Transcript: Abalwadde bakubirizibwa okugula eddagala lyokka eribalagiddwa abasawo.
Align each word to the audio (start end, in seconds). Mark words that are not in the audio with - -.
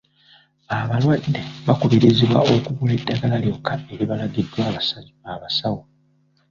Abalwadde 0.77 1.39
bakubirizibwa 1.67 2.39
okugula 2.53 2.93
eddagala 2.99 3.35
lyokka 3.43 3.73
eribalagiddwa 3.93 4.61
abasawo. 5.33 5.81